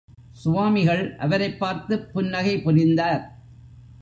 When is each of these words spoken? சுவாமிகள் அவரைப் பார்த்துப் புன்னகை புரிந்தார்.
சுவாமிகள் 0.31 1.15
அவரைப் 1.17 1.59
பார்த்துப் 1.59 2.13
புன்னகை 2.13 2.61
புரிந்தார். 2.61 3.41